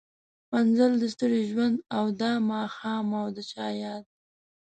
[0.51, 4.03] مزل د ستړي ژوند او دا ماښام او د چا ياد